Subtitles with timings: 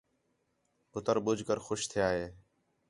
[0.91, 2.25] پُتر ٻُجھ کر خوش تِھیا ہِے